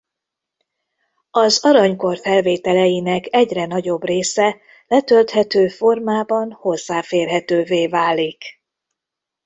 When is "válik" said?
7.87-8.43